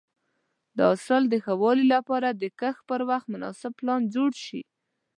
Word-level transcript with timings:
د 0.75 0.79
حاصل 0.89 1.23
د 1.29 1.33
ښه 1.43 1.53
والي 1.61 1.85
لپاره 1.95 2.29
د 2.31 2.43
کښت 2.59 2.81
پر 2.89 2.99
وخت 3.09 3.25
مناسب 3.33 3.71
پلان 3.79 4.01
جوړ 4.15 4.31
شي. 4.45 4.61